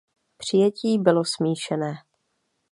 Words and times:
Přijetí 0.37 0.97
bylo 0.99 1.25
smíšené. 1.25 1.93